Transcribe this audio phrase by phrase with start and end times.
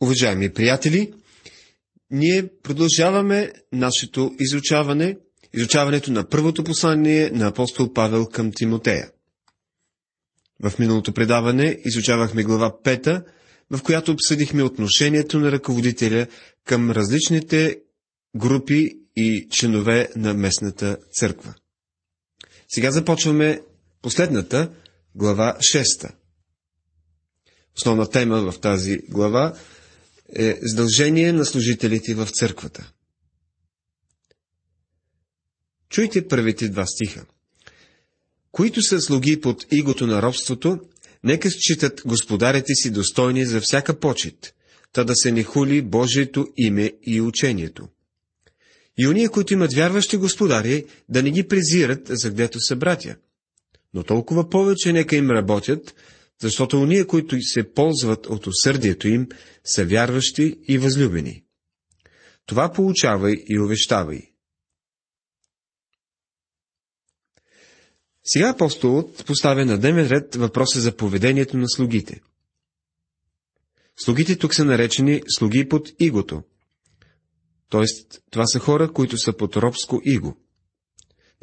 [0.00, 1.12] Уважаеми приятели,
[2.10, 5.16] ние продължаваме нашето изучаване,
[5.54, 9.10] изучаването на първото послание на апостол Павел към Тимотея.
[10.60, 13.24] В миналото предаване изучавахме глава 5,
[13.70, 16.26] в която обсъдихме отношението на ръководителя
[16.64, 17.78] към различните
[18.36, 21.54] групи и членове на местната църква.
[22.68, 23.60] Сега започваме
[24.02, 24.70] последната
[25.14, 26.10] глава 6.
[27.76, 29.54] Основна тема в тази глава
[30.34, 32.92] е задължение на служителите в църквата.
[35.88, 37.24] Чуйте първите два стиха.
[38.52, 40.78] Които са слуги под игото на робството,
[41.24, 44.54] нека считат господарите си достойни за всяка почет,
[44.92, 47.88] та да се не хули Божието име и учението.
[48.98, 53.16] И уния, които имат вярващи господари, да не ги презират, за гдето са братя.
[53.94, 55.94] Но толкова повече нека им работят,
[56.40, 59.28] защото уния, които се ползват от усърдието им,
[59.64, 61.44] са вярващи и възлюбени.
[62.46, 64.30] Това получавай и увещавай.
[68.24, 72.20] Сега апостолът поставя на дневен ред въпроса за поведението на слугите.
[73.96, 76.42] Слугите тук са наречени слуги под игото.
[77.68, 80.43] Тоест, това са хора, които са под робско иго.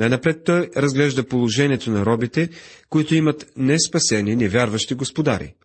[0.02, 2.50] Най-напред той разглежда положението на робите,
[2.90, 5.56] които имат неспасени, невярващи господари.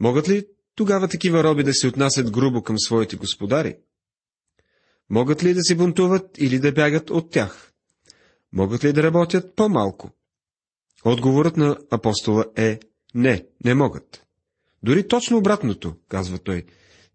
[0.00, 3.76] Могат ли тогава такива роби да се отнасят грубо към своите господари?
[5.10, 7.72] Могат ли да се бунтуват или да бягат от тях?
[8.52, 10.10] Могат ли да работят по-малко?
[11.04, 12.80] Отговорът на апостола е
[13.14, 14.22] не, не могат.
[14.82, 16.64] Дори точно обратното, казва той.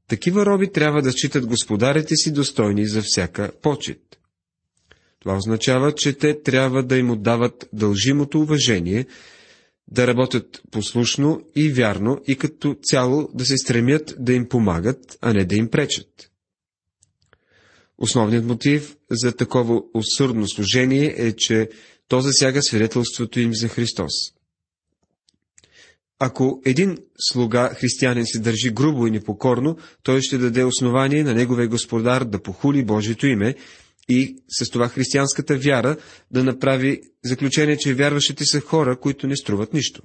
[0.08, 4.20] Такива роби трябва да считат господарите си достойни за всяка почет.
[5.26, 9.06] Това означава, че те трябва да им отдават дължимото уважение,
[9.88, 15.34] да работят послушно и вярно и като цяло да се стремят да им помагат, а
[15.34, 16.08] не да им пречат.
[17.98, 21.70] Основният мотив за такова усърдно служение е, че
[22.08, 24.14] то засяга свидетелството им за Христос.
[26.20, 31.68] Ако един слуга християнин се държи грубо и непокорно, той ще даде основание на неговия
[31.68, 33.56] господар да похули Божието име
[34.10, 35.98] и с това християнската вяра
[36.32, 40.02] да направи заключение, че вярващите са хора, които не струват нищо.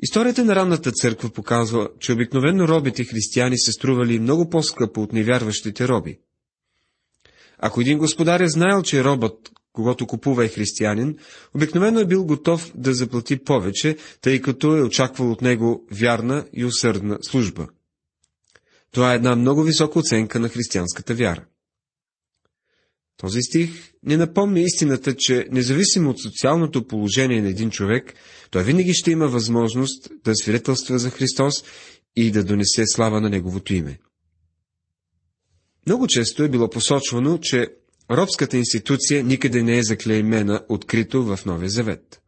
[0.00, 5.88] Историята на ранната църква показва, че обикновено робите християни се стрували много по-скъпо от невярващите
[5.88, 6.18] роби.
[7.58, 11.18] Ако един господар е знаел, че робът, когато купува е християнин,
[11.54, 16.64] обикновено е бил готов да заплати повече, тъй като е очаквал от него вярна и
[16.64, 17.68] усърдна служба.
[18.90, 21.44] Това е една много висока оценка на християнската вяра.
[23.24, 23.70] Този стих
[24.02, 28.14] не напомня истината, че независимо от социалното положение на един човек,
[28.50, 31.64] той винаги ще има възможност да свидетелства за Христос
[32.16, 33.98] и да донесе слава на Неговото име.
[35.86, 37.66] Много често е било посочвано, че
[38.10, 42.20] робската институция никъде не е заклеймена открито в Новия Завет.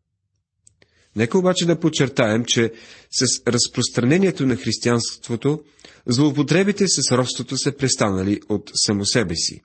[1.16, 2.72] Нека обаче да подчертаем, че
[3.10, 5.60] с разпространението на християнството,
[6.06, 9.62] злоупотребите с робството са престанали от само себе си.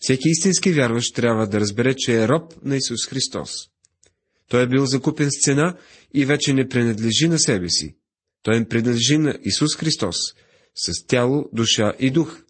[0.00, 3.52] Всеки истински вярващ трябва да разбере, че е роб на Исус Христос.
[4.48, 5.76] Той е бил закупен с цена
[6.14, 7.96] и вече не принадлежи на себе си.
[8.42, 10.16] Той им принадлежи на Исус Христос,
[10.74, 12.42] с тяло, душа и дух.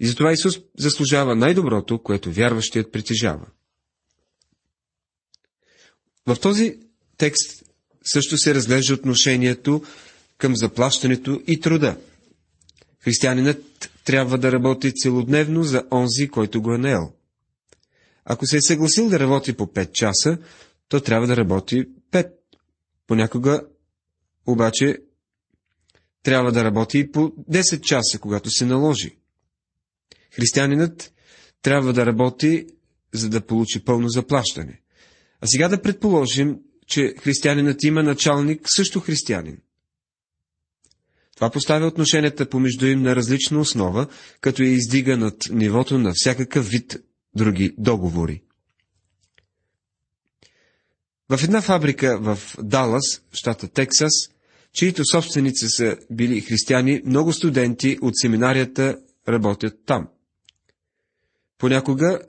[0.00, 3.46] И затова Исус заслужава най-доброто, което вярващият притежава.
[6.26, 6.78] В този
[7.16, 7.64] текст
[8.04, 9.82] също се разглежда отношението
[10.38, 11.96] към заплащането и труда.
[13.00, 17.12] Християнинът трябва да работи целодневно за онзи, който го е наел.
[18.24, 20.38] Ако се е съгласил да работи по 5 часа,
[20.88, 22.32] то трябва да работи 5.
[23.06, 23.62] Понякога
[24.46, 24.98] обаче
[26.22, 29.16] трябва да работи и по 10 часа, когато се наложи.
[30.30, 31.12] Християнинът
[31.62, 32.66] трябва да работи,
[33.14, 34.80] за да получи пълно заплащане.
[35.40, 39.58] А сега да предположим, че християнинът има началник също християнин.
[41.40, 44.06] Това поставя отношенията помежду им на различна основа,
[44.40, 46.96] като я издига над нивото на всякакъв вид
[47.36, 48.42] други договори.
[51.28, 54.12] В една фабрика в Далас, щата Тексас,
[54.72, 58.98] чието собственици са били християни, много студенти от семинарията
[59.28, 60.08] работят там.
[61.58, 62.20] Понякога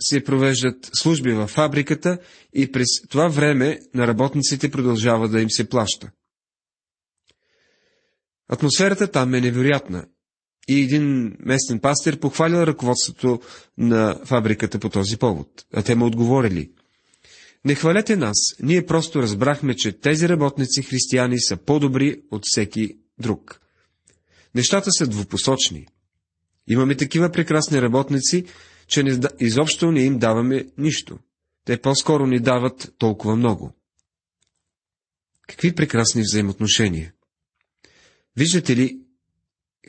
[0.00, 2.18] се провеждат служби във фабриката
[2.54, 6.10] и през това време на работниците продължава да им се плаща.
[8.52, 10.06] Атмосферата там е невероятна.
[10.68, 13.40] И един местен пастир похвалил ръководството
[13.78, 15.66] на фабриката по този повод.
[15.74, 16.72] А те му отговорили.
[17.64, 23.60] Не хвалете нас, ние просто разбрахме, че тези работници християни са по-добри от всеки друг.
[24.54, 25.86] Нещата са двупосочни.
[26.68, 28.44] Имаме такива прекрасни работници,
[28.86, 31.18] че не, изобщо не им даваме нищо.
[31.64, 33.72] Те по-скоро ни дават толкова много.
[35.48, 37.12] Какви прекрасни взаимоотношения!
[38.36, 39.00] Виждате ли,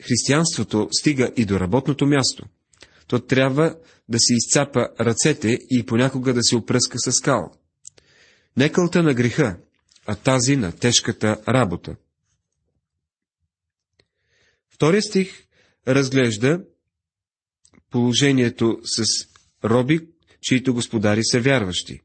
[0.02, 2.46] християнството стига и до работното място.
[3.06, 3.76] То трябва
[4.08, 7.52] да си изцапа ръцете и понякога да се опръска с скал.
[8.56, 9.58] Не кълта на греха,
[10.06, 11.96] а тази на тежката работа.
[14.70, 15.46] Втория стих
[15.88, 16.64] разглежда
[17.90, 19.04] положението с
[19.64, 20.08] роби,
[20.40, 22.00] чието господари са вярващи.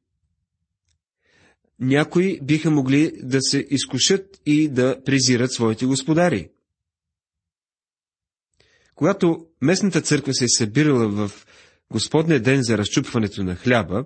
[1.80, 6.50] Някои биха могли да се изкушат и да презират своите господари.
[8.96, 11.46] Когато местната църква се е събирала в
[11.92, 14.06] Господния ден за разчупването на хляба,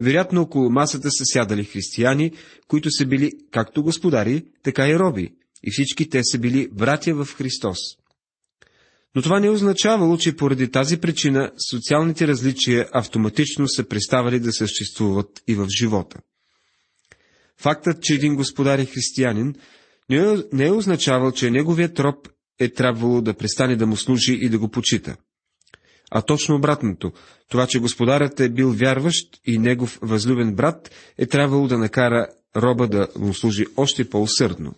[0.00, 2.32] вероятно около масата са сядали християни,
[2.68, 7.28] които са били както господари, така и роби, и всички те са били братя в
[7.36, 7.78] Христос.
[9.14, 14.52] Но това не е означавало, че поради тази причина социалните различия автоматично са преставали да
[14.52, 16.20] съществуват и в живота.
[17.60, 19.54] Фактът, че един господар е християнин,
[20.52, 22.28] не е означавал, че неговият роб
[22.58, 25.16] е трябвало да престане да му служи и да го почита.
[26.10, 27.12] А точно обратното,
[27.48, 32.88] това, че господарят е бил вярващ и негов възлюбен брат, е трябвало да накара роба
[32.88, 34.74] да му служи още по-усърдно.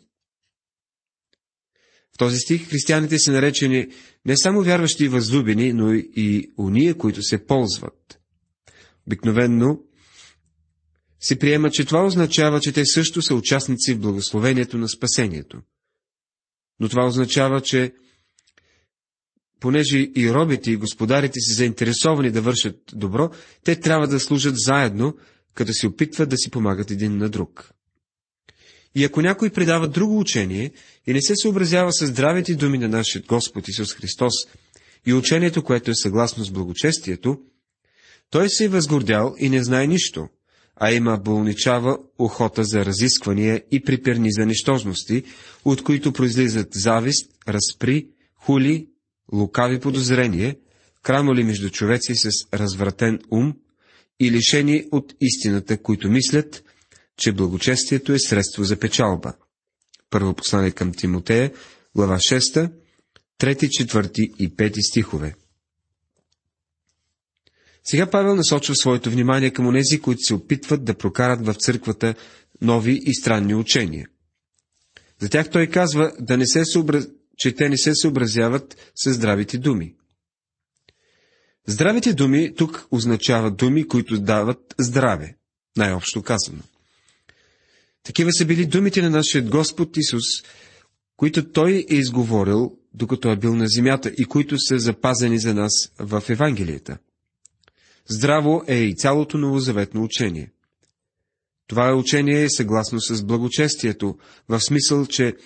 [2.14, 3.86] В този стих християните са наречени
[4.24, 8.20] не само вярващи и възлюбени, но и уния, които се ползват.
[9.06, 9.82] Обикновенно
[11.20, 15.58] се приема, че това означава, че те също са участници в благословението на спасението.
[16.80, 17.92] Но това означава, че
[19.60, 23.30] понеже и робите и господарите си заинтересовани да вършат добро,
[23.64, 25.16] те трябва да служат заедно,
[25.54, 27.70] като се опитват да си помагат един на друг.
[28.94, 30.70] И ако някой предава друго учение
[31.06, 34.34] и не се съобразява с здравите думи на нашия Господ Исус Христос
[35.06, 37.38] и учението, което е съгласно с благочестието,
[38.30, 40.28] той се е възгордял и не знае нищо,
[40.76, 45.22] а има болничава охота за разисквания и приперни за нищожности,
[45.64, 48.88] от които произлизат завист, разпри, хули,
[49.32, 50.56] лукави подозрение,
[51.02, 53.54] крамоли между човеци с развратен ум
[54.20, 56.64] и лишени от истината, които мислят,
[57.16, 59.32] че благочестието е средство за печалба.
[60.10, 61.52] Първо послание към Тимотея,
[61.96, 62.72] глава 6,
[63.40, 65.34] 3, 4 и 5 стихове.
[67.88, 72.14] Сега Павел насочва своето внимание към онези, които се опитват да прокарат в църквата
[72.60, 74.08] нови и странни учения.
[75.18, 77.08] За тях той казва да не се съобраз...
[77.36, 79.94] че те не се съобразяват с здравите думи.
[81.66, 85.36] Здравите думи тук означават думи, които дават здраве,
[85.76, 86.62] най-общо казано.
[88.02, 90.24] Такива са били думите на нашия Господ Исус,
[91.16, 95.72] които Той е изговорил, докато е бил на земята и които са запазени за нас
[95.98, 96.98] в Евангелията.
[98.08, 100.50] Здраво е и цялото новозаветно учение.
[101.66, 104.18] Това е учение съгласно с благочестието,
[104.48, 105.36] в смисъл, че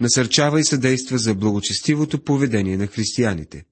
[0.00, 3.64] насърчава и съдейства за благочестивото поведение на християните.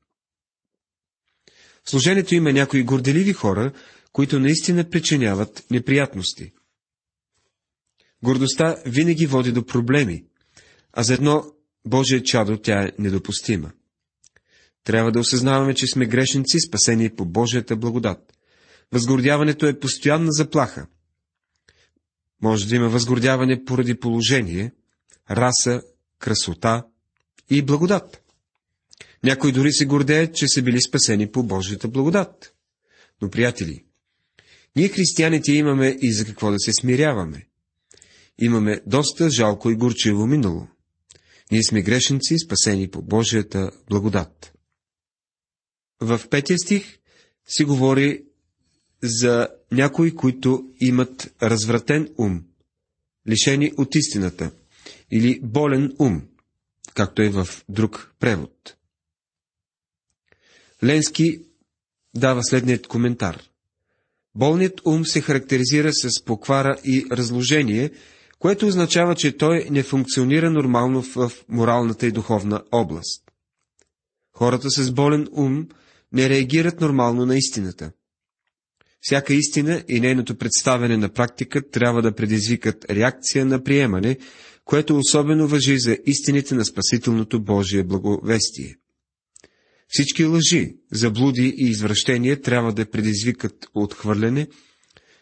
[1.85, 3.73] В служението има някои горделиви хора,
[4.13, 6.53] които наистина причиняват неприятности.
[8.23, 10.25] Гордостта винаги води до проблеми,
[10.93, 11.45] а за едно
[11.87, 13.73] Божие чадо тя е недопустима.
[14.85, 18.36] Трябва да осъзнаваме, че сме грешници, спасени по Божията благодат.
[18.93, 20.87] Възгордяването е постоянна заплаха.
[22.43, 24.73] Може да има възгордяване поради положение,
[25.31, 25.83] раса,
[26.19, 26.87] красота
[27.51, 28.23] и благодат.
[29.25, 32.55] Някои дори се гордеят, че са били спасени по Божията благодат.
[33.23, 33.85] Но, приятели,
[34.77, 37.47] ние християните имаме и за какво да се смиряваме.
[38.39, 40.69] Имаме доста жалко и горчиво минало.
[41.53, 44.53] Ние сме грешници, спасени по Божията благодат.
[46.01, 46.99] В петия стих
[47.47, 48.25] си говори
[49.03, 52.43] за някои, които имат развратен ум,
[53.29, 54.51] лишени от истината,
[55.11, 56.23] или болен ум,
[56.95, 58.77] както е в друг превод.
[60.85, 61.41] Ленски
[62.15, 63.43] дава следният коментар.
[64.35, 67.91] Болният ум се характеризира с поквара и разложение,
[68.39, 73.23] което означава, че той не функционира нормално в моралната и духовна област.
[74.33, 75.69] Хората с болен ум
[76.13, 77.93] не реагират нормално на истината.
[79.01, 84.19] Всяка истина и нейното представяне на практика трябва да предизвикат реакция на приемане,
[84.65, 88.77] което особено въжи за истините на спасителното Божие благовестие.
[89.89, 94.47] Всички лъжи, заблуди и извращения трябва да предизвикат отхвърляне,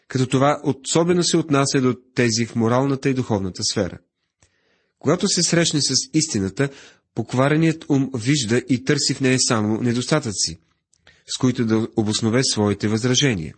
[0.07, 3.97] като това особено се отнася до тези в моралната и духовната сфера.
[4.99, 6.69] Когато се срещне с истината,
[7.15, 10.59] поквареният ум вижда и търси в нея само недостатъци,
[11.27, 13.53] с които да обоснове своите възражения.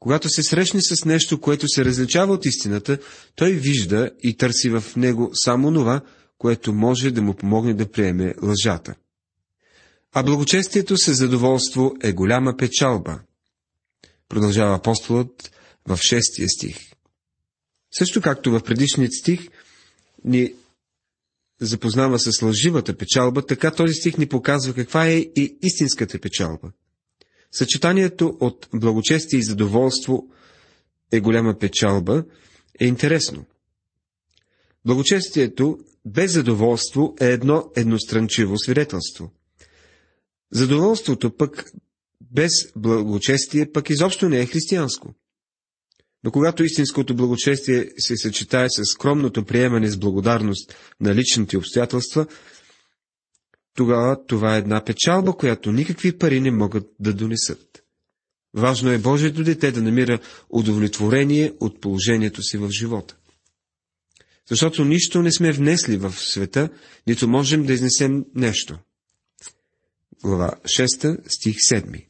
[0.00, 2.98] Когато се срещне с нещо, което се различава от истината,
[3.34, 6.00] той вижда и търси в него само това,
[6.38, 8.94] което може да му помогне да приеме лъжата.
[10.12, 13.20] А благочестието със задоволство е голяма печалба.
[14.28, 15.50] Продължава апостолът
[15.88, 16.76] в шестия стих.
[17.98, 19.48] Също както в предишният стих
[20.24, 20.54] ни
[21.60, 26.70] запознава с лъживата печалба, така този стих ни показва каква е и истинската печалба.
[27.58, 30.28] Съчетанието от благочестие и задоволство
[31.12, 32.24] е голяма печалба,
[32.80, 33.44] е интересно.
[34.84, 39.30] Благочестието без задоволство е едно едностранчиво свидетелство.
[40.52, 41.72] Задоволството пък
[42.20, 45.14] без благочестие пък изобщо не е християнско.
[46.24, 52.26] Но когато истинското благочестие се съчетае с скромното приемане с благодарност на личните обстоятелства,
[53.76, 57.82] тогава това е една печалба, която никакви пари не могат да донесат.
[58.54, 60.18] Важно е Божието дете да намира
[60.50, 63.16] удовлетворение от положението си в живота.
[64.50, 66.68] Защото нищо не сме внесли в света,
[67.06, 68.78] нито можем да изнесем нещо.
[70.22, 72.04] Глава 6, стих 7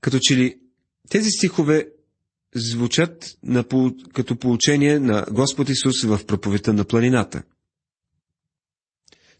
[0.00, 0.58] Като че ли
[1.10, 1.88] тези стихове
[2.54, 3.64] звучат на,
[4.14, 7.42] като получение на Господ Исус в проповета на планината.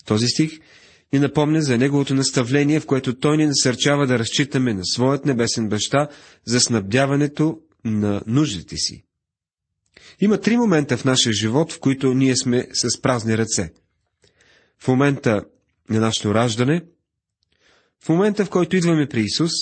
[0.09, 0.61] Този стих
[1.13, 5.69] ни напомня за Неговото наставление, в което Той ни насърчава да разчитаме на Своят небесен
[5.69, 6.09] баща
[6.45, 9.05] за снабдяването на нуждите си.
[10.21, 13.73] Има три момента в нашия живот, в които ние сме с празни ръце.
[14.79, 15.45] В момента
[15.91, 16.85] на нашето раждане,
[18.05, 19.53] в момента, в който идваме при Исус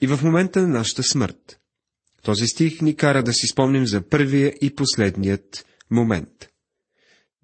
[0.00, 1.60] и в момента на нашата смърт.
[2.22, 6.48] Този стих ни кара да си спомним за първия и последният момент.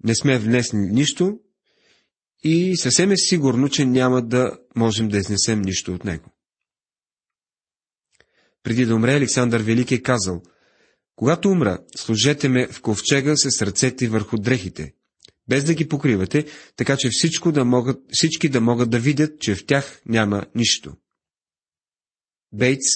[0.03, 1.39] Не сме внесли нищо
[2.43, 6.29] и съвсем е сигурно, че няма да можем да изнесем нищо от него.
[8.63, 10.41] Преди да умре, Александър Велики е казал,
[11.15, 14.93] когато умра, служете ме в ковчега с ръцете върху дрехите,
[15.47, 16.45] без да ги покривате,
[16.75, 20.93] така че всичко да могат, всички да могат да видят, че в тях няма нищо.
[22.53, 22.87] Бейтс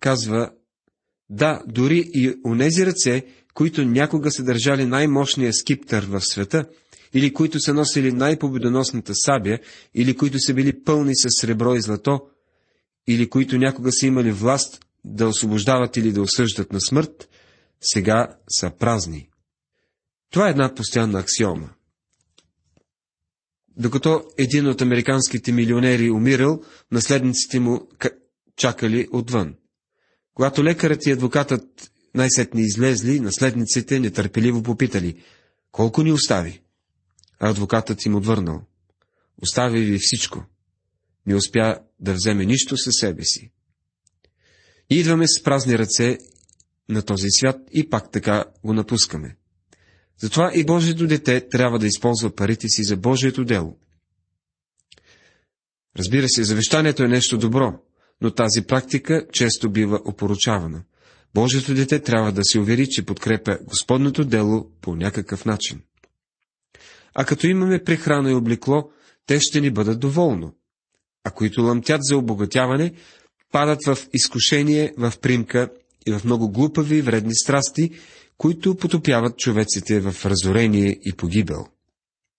[0.00, 0.50] казва,
[1.30, 6.68] да, дори и онези ръце, които някога са държали най-мощния скиптър в света,
[7.14, 9.58] или които са носили най-победоносната сабя,
[9.94, 12.20] или които са били пълни с сребро и злато,
[13.08, 17.28] или които някога са имали власт да освобождават или да осъждат на смърт,
[17.80, 19.28] сега са празни.
[20.30, 21.68] Това е една постоянна аксиома.
[23.76, 26.62] Докато един от американските милионери умирал,
[26.92, 27.88] наследниците му
[28.56, 29.54] чакали отвън.
[30.34, 35.22] Когато лекарът и адвокатът най-сетне излезли, наследниците нетърпеливо попитали,
[35.72, 36.60] колко ни остави?
[37.40, 38.62] Адвокатът им отвърнал,
[39.42, 40.44] остави ви всичко.
[41.26, 43.52] Не успя да вземе нищо със себе си.
[44.90, 46.18] И идваме с празни ръце
[46.88, 49.36] на този свят и пак така го напускаме.
[50.18, 53.78] Затова и Божието дете трябва да използва парите си за Божието дело.
[55.98, 57.72] Разбира се, завещанието е нещо добро,
[58.20, 60.82] но тази практика често бива опоручавана.
[61.34, 65.82] Божието дете трябва да се увери, че подкрепя Господното дело по някакъв начин.
[67.20, 68.90] А като имаме прехрана и облекло,
[69.26, 70.54] те ще ни бъдат доволно.
[71.24, 72.92] А които лъмтят за обогатяване,
[73.52, 75.70] падат в изкушение, в примка
[76.06, 77.90] и в много глупави и вредни страсти,
[78.36, 81.66] които потопяват човеците в разорение и погибел.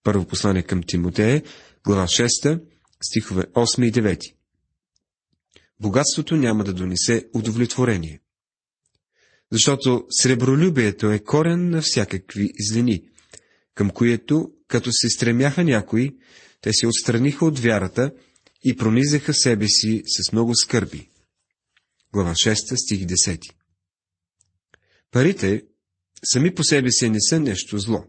[0.03, 1.43] Първо послание към Тимотея,
[1.83, 2.61] глава 6,
[3.01, 4.33] стихове 8 и 9.
[5.79, 8.19] Богатството няма да донесе удовлетворение.
[9.51, 13.03] Защото сребролюбието е корен на всякакви злини,
[13.79, 16.17] към което, като се стремяха някои,
[16.61, 18.13] те се отстраниха от вярата
[18.63, 21.09] и пронизаха себе си с много скърби.
[22.13, 23.53] Глава 6, стих 10.
[25.11, 25.65] Парите
[26.23, 28.05] сами по себе си не са нещо зло.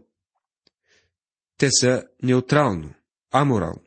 [1.57, 2.93] Те са неутрално,
[3.31, 3.85] аморално.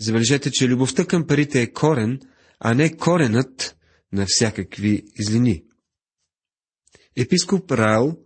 [0.00, 2.20] Забележете, че любовта към парите е корен,
[2.58, 3.76] а не коренът
[4.12, 5.64] на всякакви злини.
[7.16, 8.23] Епископ Райл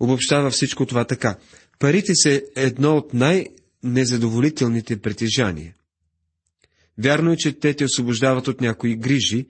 [0.00, 1.36] обобщава всичко това така.
[1.78, 5.74] Парите са едно от най-незадоволителните притежания.
[6.98, 9.46] Вярно е, че те те освобождават от някои грижи,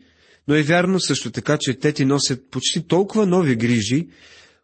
[0.49, 4.09] но е вярно също така, че те ти носят почти толкова нови грижи,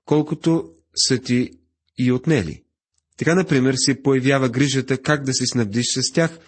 [0.05, 1.51] колкото са ти
[1.99, 2.63] и отнели.
[3.17, 6.39] Така, например, се появява грижата как да се снабдиш с тях,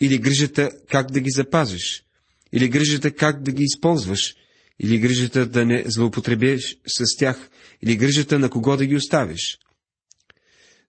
[0.00, 2.04] или грижата как да ги запазиш,
[2.52, 4.34] или грижата как да ги използваш,
[4.80, 7.50] или грижата да не злоупотребиш с тях,
[7.84, 9.58] или грижата на кого да ги оставиш.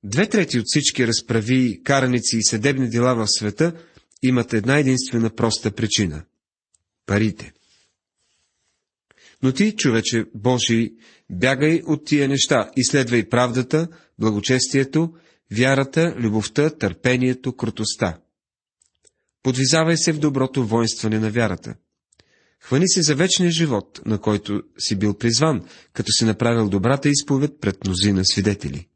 [0.04, 3.74] Две трети от всички разправи, караници и съдебни дела в света
[4.24, 6.26] имат една единствена проста причина–
[7.06, 7.54] парите.
[9.44, 10.92] Но ти, човече Божий,
[11.30, 13.88] бягай от тия неща и следвай правдата,
[14.20, 15.14] благочестието,
[15.52, 18.20] вярата, любовта, търпението, крутостта.
[19.44, 21.76] Подвизавай се в доброто воинстване на вярата.
[22.66, 27.52] Хвани се за вечния живот, на който си бил призван, като си направил добрата изповед
[27.62, 28.88] пред мнозина свидетели.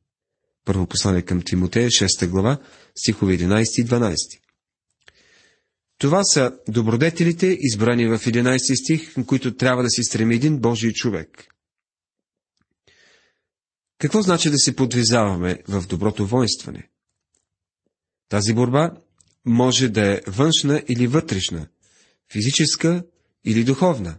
[0.66, 2.58] Първо послание към Тимотея, 6 глава,
[2.96, 4.16] стихове 11 и 12.
[5.98, 10.94] Това са добродетелите, избрани в 11 стих, към които трябва да си стреми един Божий
[10.94, 11.48] човек.
[13.98, 16.90] Какво значи да се подвизаваме в доброто воинстване?
[18.30, 18.92] Тази борба
[19.46, 21.68] може да е външна или вътрешна,
[22.32, 23.04] физическа
[23.46, 24.18] или духовна.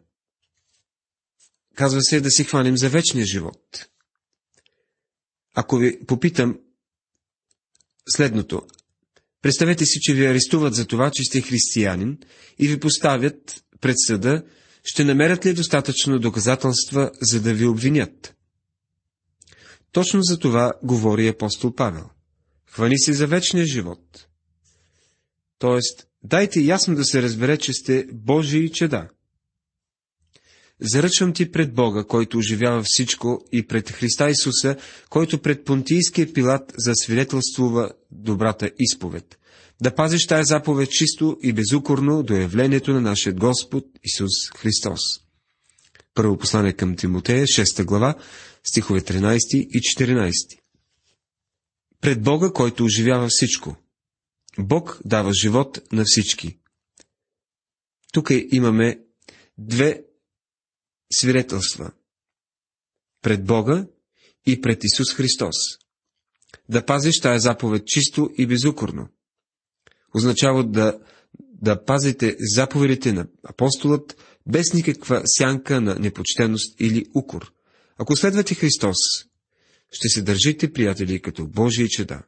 [1.74, 3.86] Казва се да си хванем за вечния живот.
[5.54, 6.58] Ако ви попитам
[8.08, 8.62] следното,
[9.42, 12.18] представете си, че ви арестуват за това, че сте християнин
[12.58, 14.44] и ви поставят пред съда,
[14.84, 18.34] ще намерят ли достатъчно доказателства, за да ви обвинят?
[19.92, 22.10] Точно за това говори апостол Павел.
[22.66, 24.26] Хвани се за вечния живот.
[25.58, 29.08] Тоест, дайте ясно да се разбере, че сте Божии чеда.
[30.80, 34.76] Заръчвам ти пред Бога, който оживява всичко, и пред Христа Исуса,
[35.10, 39.38] който пред Понтийския пилат засвидетелствува добрата изповед.
[39.82, 45.00] Да пазиш тая заповед чисто и безукорно до явлението на нашия Господ Исус Христос.
[46.14, 48.14] Първо послание към Тимотея, 6 глава,
[48.64, 50.58] стихове 13 и 14.
[52.00, 53.76] Пред Бога, който оживява всичко.
[54.67, 56.59] Бог дава живот на всички.
[58.12, 59.00] Тук имаме
[59.59, 60.05] две
[61.12, 61.93] свидетелства.
[63.23, 63.87] Пред Бога
[64.47, 65.57] и пред Исус Христос.
[66.69, 69.09] Да пазиш тая заповед чисто и безукорно.
[70.14, 71.01] Означава да,
[71.38, 77.53] да пазите заповедите на апостолът без никаква сянка на непочтеност или укор.
[77.99, 78.96] Ако следвате Христос,
[79.92, 82.23] ще се държите, приятели, като Божии чеда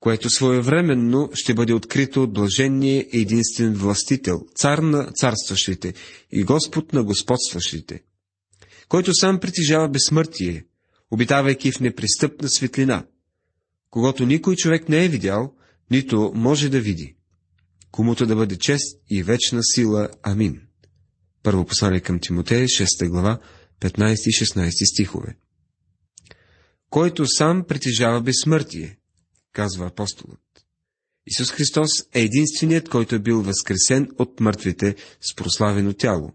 [0.00, 5.94] което своевременно ще бъде открито от блаженния единствен властител, цар на царстващите
[6.32, 8.02] и Господ на господстващите,
[8.88, 10.64] който сам притежава безсмъртие,
[11.10, 13.06] обитавайки в непристъпна светлина,
[13.90, 15.54] когато никой човек не е видял,
[15.90, 17.16] нито може да види.
[17.90, 20.08] Комуто да бъде чест и вечна сила.
[20.22, 20.60] Амин.
[21.42, 23.38] Първо послание към Тимотея, 6 глава,
[23.80, 25.36] 15 и 16 стихове.
[26.90, 28.99] Който сам притежава безсмъртие,
[29.52, 30.40] казва апостолът.
[31.26, 36.32] Исус Христос е единственият, който е бил възкресен от мъртвите с прославено тяло.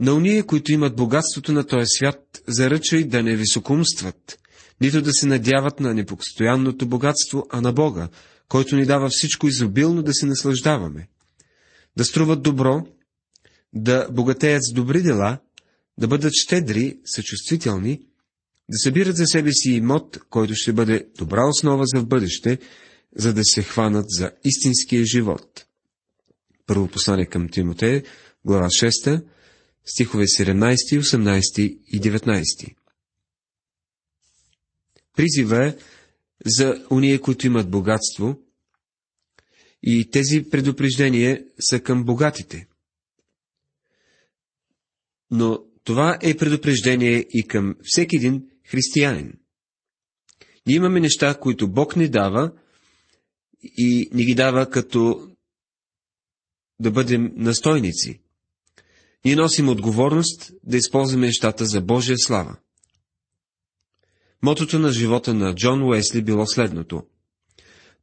[0.00, 4.38] На уния, които имат богатството на този свят, заръчай да не високумстват,
[4.80, 8.08] нито да се надяват на непостоянното богатство, а на Бога,
[8.48, 11.08] който ни дава всичко изобилно да се наслаждаваме.
[11.96, 12.86] Да струват добро,
[13.72, 15.38] да богатеят с добри дела,
[15.98, 18.00] да бъдат щедри, съчувствителни,
[18.70, 22.58] да събират за себе си имот, който ще бъде добра основа за в бъдеще,
[23.16, 25.66] за да се хванат за истинския живот.
[26.66, 28.02] Първо послание към Тимотея,
[28.44, 29.24] глава 6,
[29.84, 32.74] стихове 17, 18 и 19.
[35.16, 35.74] Призива е
[36.46, 38.38] за уния, които имат богатство,
[39.82, 42.66] и тези предупреждения са към богатите.
[45.30, 49.32] Но това е предупреждение и към всеки един християнин.
[50.66, 52.52] Ние имаме неща, които Бог ни дава
[53.62, 55.28] и ни ги дава като
[56.80, 58.20] да бъдем настойници.
[59.24, 62.56] Ние носим отговорност да използваме нещата за Божия слава.
[64.42, 67.02] Мотото на живота на Джон Уесли било следното.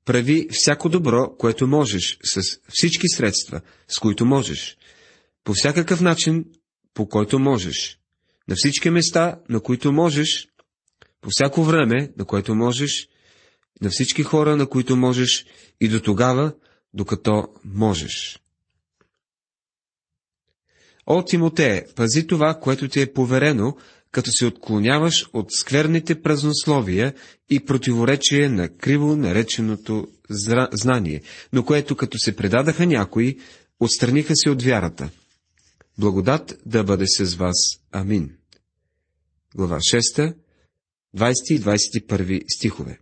[0.05, 4.77] Прави всяко добро, което можеш, с всички средства, с които можеш,
[5.43, 6.45] по всякакъв начин,
[6.93, 7.99] по който можеш,
[8.47, 10.47] на всички места, на които можеш,
[11.21, 13.07] по всяко време, на което можеш,
[13.81, 15.45] на всички хора, на които можеш,
[15.81, 16.53] и до тогава,
[16.93, 18.39] докато можеш.
[21.05, 23.77] О, Тимотее, пази това, което ти е поверено,
[24.11, 27.13] като се отклоняваш от скверните празнословия
[27.49, 30.07] и противоречие на криво нареченото
[30.71, 31.21] знание,
[31.53, 33.37] но което като се предадаха някои,
[33.79, 35.09] отстраниха се от вярата.
[35.97, 37.55] Благодат да бъде с вас.
[37.91, 38.35] Амин.
[39.55, 40.33] Глава 6,
[41.17, 42.99] 20 и 21 стихове.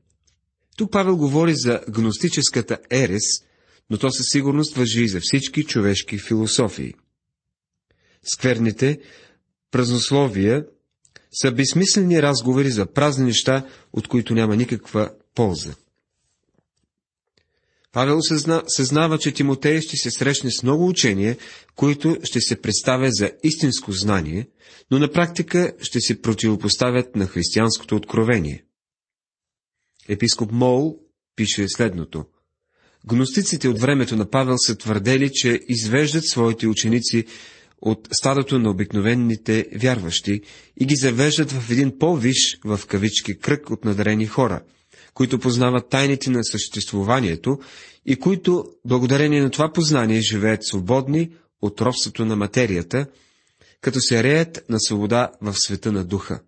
[0.77, 3.23] Тук Павел говори за гностическата ерес,
[3.89, 6.93] но то със сигурност въжи и за всички човешки философии.
[8.23, 8.99] Скверните,
[9.71, 10.65] празнословия
[11.41, 15.75] са безсмислени разговори за празни неща, от които няма никаква полза.
[17.95, 21.37] Павел съзна, съзнава, че Тимотей ще се срещне с много учение,
[21.75, 24.47] които ще се представя за истинско знание,
[24.91, 28.63] но на практика ще се противопоставят на християнското откровение.
[30.09, 30.95] Епископ Мол
[31.35, 32.25] пише следното.
[33.05, 37.25] Гностиците от времето на Павел са твърдели, че извеждат своите ученици
[37.81, 40.41] от стадото на обикновените вярващи
[40.79, 44.61] и ги завеждат в един по-виш, в кавички, кръг от надарени хора,
[45.15, 47.59] които познават тайните на съществуванието
[48.05, 53.07] и които, благодарение на това познание, живеят свободни от робството на материята,
[53.81, 56.41] като се реят на свобода в света на духа.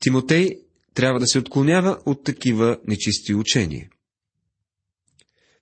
[0.00, 0.50] Тимотей
[0.94, 3.88] трябва да се отклонява от такива нечисти учения.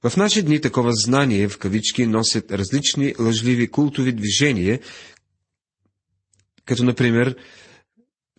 [0.04, 4.80] В наши дни такова знание, в кавички, носят различни лъжливи култови движения,
[6.64, 7.36] като например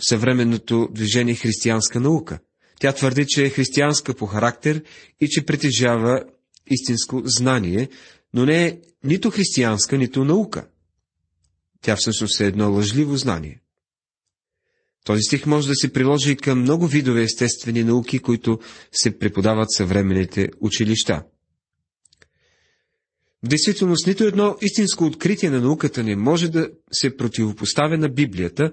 [0.02, 2.40] съвременното движение християнска наука.
[2.84, 4.84] Тя твърди, че е християнска по характер
[5.22, 6.24] и че притежава
[6.68, 7.90] истинско знание,
[8.34, 10.68] но не е нито християнска, нито наука.
[11.82, 13.62] Тя всъщност е едно лъжливо знание.
[15.06, 18.60] Този стих може да се приложи и към много видове естествени науки, които
[18.92, 21.24] се преподават съвременните училища.
[23.44, 28.72] В действителност, нито едно истинско откритие на науката не може да се противопоставя на Библията,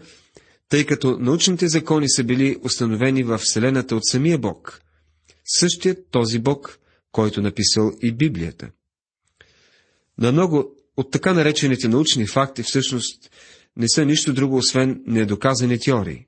[0.71, 4.81] тъй като научните закони са били установени в Вселената от самия Бог.
[5.45, 6.79] Същият този Бог,
[7.13, 8.71] който написал и Библията.
[10.19, 13.31] На много от така наречените научни факти всъщност
[13.77, 16.27] не са нищо друго, освен недоказани теории.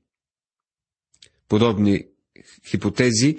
[1.48, 2.04] Подобни
[2.70, 3.36] хипотези,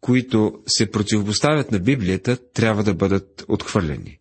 [0.00, 4.18] които се противопоставят на Библията, трябва да бъдат отхвърлени.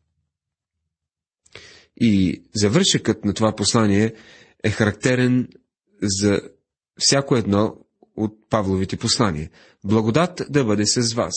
[1.98, 4.14] И завършекът на това послание
[4.64, 5.48] е характерен
[6.02, 6.42] за
[7.00, 7.78] всяко едно
[8.18, 9.50] от Павловите послания.
[9.84, 11.34] Благодат да бъде с вас.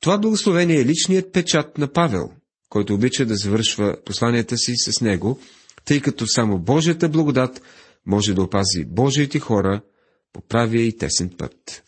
[0.00, 2.30] Това благословение е личният печат на Павел,
[2.68, 5.38] който обича да завършва посланията си с него,
[5.84, 7.62] тъй като само Божията благодат
[8.06, 9.82] може да опази Божиите хора
[10.32, 11.82] по правия и тесен път.